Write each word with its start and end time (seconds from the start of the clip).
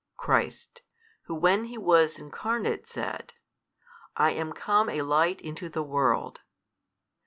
Christ, 0.17 0.81
who 1.25 1.35
when 1.35 1.65
He 1.65 1.77
was 1.77 2.17
Incarnate 2.17 2.89
said, 2.89 3.33
I 4.17 4.31
am 4.31 4.51
come 4.51 4.89
a 4.89 5.03
Light 5.03 5.39
into 5.41 5.69
the 5.69 5.83
world. 5.83 6.39